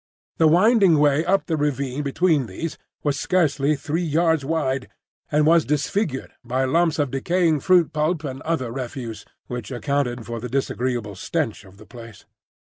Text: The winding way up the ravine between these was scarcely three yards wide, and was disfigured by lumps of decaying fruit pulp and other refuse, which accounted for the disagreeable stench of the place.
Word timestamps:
The 0.39 0.47
winding 0.47 0.97
way 0.97 1.23
up 1.23 1.45
the 1.45 1.55
ravine 1.55 2.01
between 2.01 2.47
these 2.47 2.75
was 3.03 3.19
scarcely 3.19 3.75
three 3.75 4.01
yards 4.01 4.43
wide, 4.43 4.87
and 5.31 5.45
was 5.45 5.63
disfigured 5.63 6.31
by 6.43 6.65
lumps 6.65 6.97
of 6.97 7.11
decaying 7.11 7.59
fruit 7.59 7.93
pulp 7.93 8.23
and 8.23 8.41
other 8.41 8.71
refuse, 8.71 9.25
which 9.45 9.69
accounted 9.69 10.25
for 10.25 10.39
the 10.39 10.49
disagreeable 10.49 11.13
stench 11.13 11.63
of 11.65 11.77
the 11.77 11.85
place. 11.85 12.25